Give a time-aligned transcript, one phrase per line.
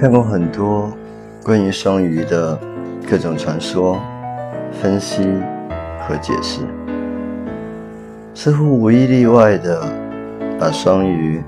[0.00, 0.96] 看过很多
[1.42, 2.56] 关于双鱼的
[3.10, 4.00] 各种传说、
[4.80, 5.24] 分析
[6.06, 6.60] 和解释，
[8.32, 9.82] 似乎无一例外的
[10.56, 11.42] 把双鱼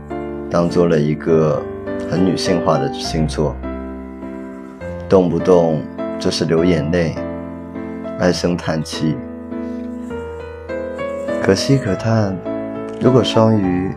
[0.50, 1.62] 当做了一个
[2.10, 3.54] 很女性化的星座，
[5.08, 5.80] 动不动
[6.18, 7.14] 就是流眼泪、
[8.18, 9.14] 唉声叹气。
[11.40, 12.36] 可惜可叹，
[13.00, 13.92] 如果双鱼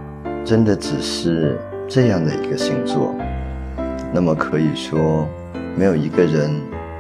[0.46, 1.58] 真的只是
[1.88, 3.16] 这样的一个星座。
[4.16, 5.28] 那么可以说，
[5.76, 6.52] 没有一个人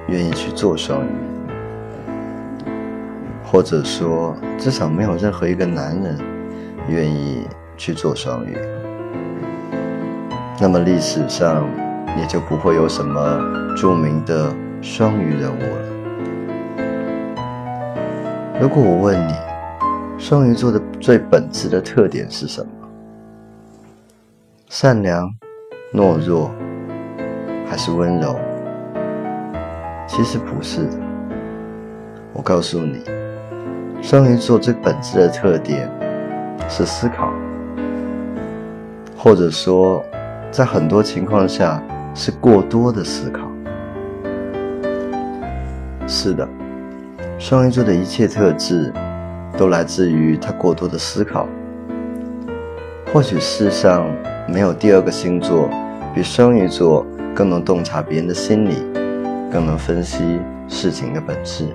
[0.07, 1.09] 愿意去做双鱼，
[3.45, 6.17] 或者说，至少没有任何一个男人
[6.87, 8.57] 愿意去做双鱼。
[10.59, 11.67] 那么历史上
[12.17, 13.39] 也就不会有什么
[13.77, 15.81] 著名的双鱼人物了。
[18.59, 19.33] 如果我问你，
[20.17, 22.71] 双鱼座的最本质的特点是什么？
[24.67, 25.29] 善良、
[25.93, 26.49] 懦弱。
[27.73, 28.35] 还是温柔？
[30.05, 30.97] 其实不是的。
[32.31, 33.01] 我告诉你，
[33.99, 35.89] 双鱼座最本质的特点
[36.69, 37.33] 是思考，
[39.17, 40.05] 或者说，
[40.51, 41.81] 在很多情况下
[42.13, 43.49] 是过多的思考。
[46.05, 46.47] 是的，
[47.39, 48.93] 双鱼座的一切特质
[49.57, 51.47] 都来自于他过多的思考。
[53.11, 54.05] 或许世上
[54.47, 55.67] 没有第二个星座
[56.13, 57.03] 比双鱼座。
[57.35, 58.85] 更能洞察别人的心理，
[59.51, 61.67] 更能分析事情的本质。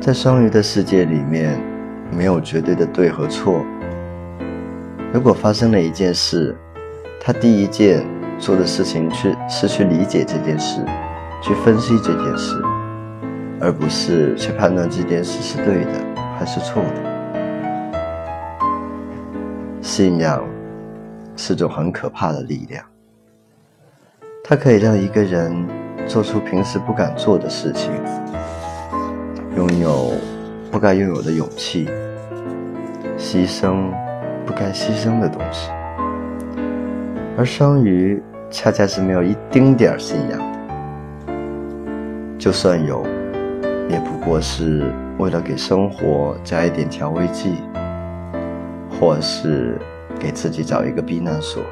[0.00, 1.60] 在双鱼的世界里面，
[2.10, 3.64] 没有绝对的对和错。
[5.12, 6.56] 如果发生了一件事，
[7.20, 8.06] 他第一件
[8.38, 10.80] 做的事情去是去理解这件事，
[11.42, 12.54] 去分析这件事，
[13.60, 15.90] 而不是去判断这件事是对的
[16.38, 17.02] 还是错的。
[19.82, 20.40] 信仰。
[21.38, 22.84] 是种很可怕的力量，
[24.42, 25.54] 它可以让一个人
[26.04, 27.92] 做出平时不敢做的事情，
[29.56, 30.10] 拥有
[30.72, 31.88] 不该拥有的勇气，
[33.16, 33.88] 牺牲
[34.44, 35.70] 不该牺牲的东西。
[37.36, 38.20] 而双鱼
[38.50, 41.32] 恰恰是没有一丁点儿信仰的，
[42.36, 43.06] 就算有，
[43.88, 47.54] 也不过是为了给生活加一点调味剂，
[48.90, 49.78] 或是。
[50.18, 51.62] 给自己找一个避难所。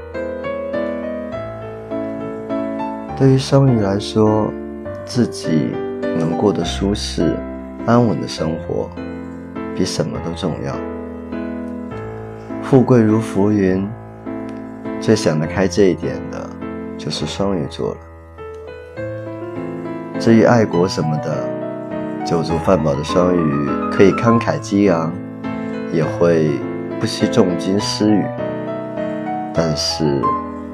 [3.19, 4.53] 对于双鱼来说，
[5.05, 5.71] 自己
[6.19, 7.35] 能过得舒适、
[7.87, 8.91] 安稳的生活，
[9.75, 10.75] 比什么都重要。
[12.63, 13.89] 富贵如浮云，
[15.01, 16.49] 最想得开这一点的，
[16.99, 17.97] 就是双鱼座了。
[20.19, 21.49] 至于爱国什么的，
[22.25, 25.13] 酒足饭饱的双鱼可以慷慨激昂，
[25.93, 26.51] 也会。
[26.99, 28.25] 不惜重金施予，
[29.55, 30.21] 但是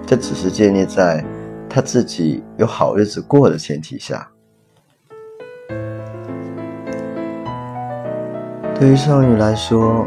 [0.06, 1.22] 这只是建立在
[1.68, 4.28] 他自己有好日子过的前提下。
[8.74, 10.06] 对于少女来说，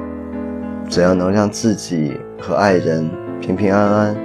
[0.89, 3.09] 只要能让自己和爱人
[3.39, 4.15] 平平安安，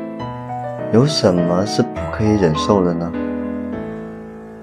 [0.92, 3.12] 有什么是不可以忍受的呢？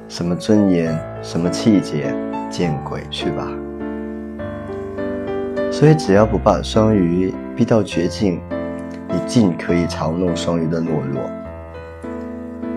[0.10, 2.16] 什么尊严，什么气节，
[2.50, 3.48] 见鬼去吧！
[5.78, 8.42] 所以，只要不把双鱼逼到绝境，
[9.10, 11.22] 你尽可以嘲弄双鱼的懦弱。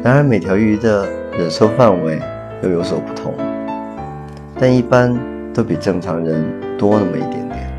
[0.02, 2.20] 然而，每条鱼的忍受范围
[2.62, 3.32] 又有所不同，
[4.58, 5.18] 但一般
[5.54, 6.44] 都比正常人
[6.76, 7.72] 多那么一点点。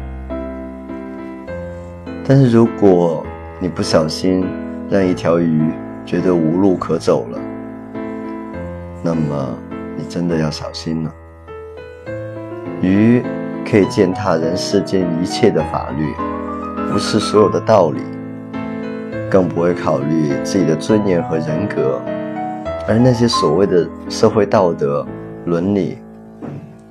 [2.28, 3.24] 但是，如果
[3.60, 4.44] 你不小心
[4.90, 5.70] 让一条鱼
[6.04, 7.40] 觉得无路可走了，
[9.04, 9.56] 那么
[9.96, 11.14] 你真的要小心了。
[12.82, 13.22] 鱼。
[13.66, 16.14] 可以践踏人世间一切的法律，
[16.94, 18.02] 无视所有的道理，
[19.30, 22.02] 更不会考虑自己的尊严和人格。
[22.88, 25.06] 而那些所谓的社会道德、
[25.46, 25.98] 伦理，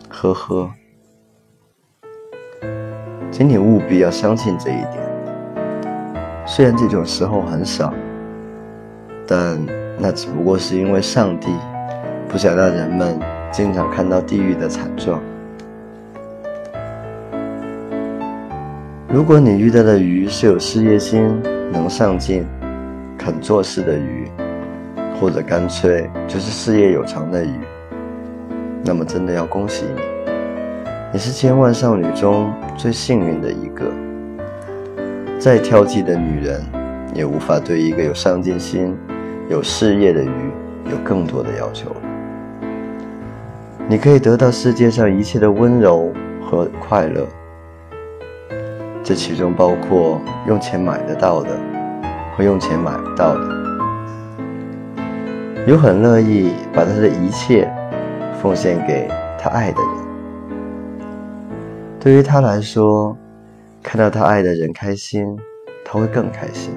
[0.08, 0.70] 呵呵，
[3.30, 4.98] 请你务必要相信这一点。
[6.46, 7.92] 虽然这种时候很少，
[9.26, 9.58] 但
[9.98, 11.48] 那只不过是因为上帝
[12.28, 13.20] 不想让人们
[13.52, 15.20] 经常看到地狱的惨状。
[19.12, 21.42] 如果你遇到的鱼是有事业心、
[21.72, 22.46] 能上进、
[23.18, 24.30] 肯做事的鱼，
[25.18, 27.58] 或者干脆就是事业有成的鱼，
[28.84, 30.00] 那么真的要恭喜你，
[31.14, 33.84] 你是千万少女中最幸运的一个。
[35.40, 36.64] 再挑剔的女人，
[37.12, 38.96] 也无法对一个有上进心、
[39.48, 40.30] 有事业的鱼
[40.88, 41.90] 有更多的要求。
[43.88, 47.26] 你可以得到世界上一切的温柔和快乐。
[49.02, 51.50] 这其中包括用钱买得到的
[52.36, 53.40] 和用钱买不到的，
[55.66, 57.70] 鱼很乐意把他的一切
[58.40, 59.08] 奉献给
[59.38, 59.90] 他爱的人。
[61.98, 63.16] 对于他来说，
[63.82, 65.36] 看到他爱的人开心，
[65.84, 66.72] 他会更开心。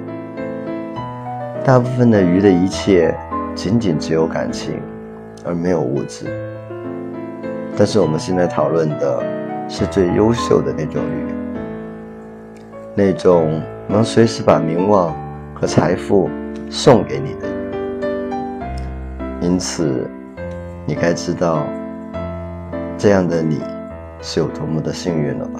[1.64, 3.16] 大部分的鱼的一切，
[3.54, 4.82] 仅仅只有感情，
[5.46, 6.26] 而没有物质。
[7.78, 9.24] 但是我们现在讨论的
[9.70, 11.33] 是最优秀的那种鱼，
[12.96, 15.16] 那种能随时把名望
[15.56, 16.30] 和财富
[16.70, 17.48] 送给你的。
[19.42, 20.08] 因此，
[20.86, 21.66] 你该知道，
[22.98, 23.62] 这样的你
[24.22, 25.60] 是有多么的幸运了吧。